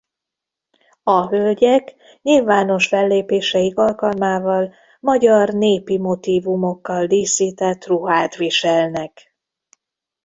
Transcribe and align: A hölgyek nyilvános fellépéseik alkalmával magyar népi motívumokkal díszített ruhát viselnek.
A 1.03 1.27
hölgyek 1.27 1.95
nyilvános 2.21 2.87
fellépéseik 2.87 3.77
alkalmával 3.77 4.73
magyar 4.99 5.49
népi 5.49 5.97
motívumokkal 5.97 7.05
díszített 7.05 7.85
ruhát 7.85 8.35
viselnek. 8.35 9.35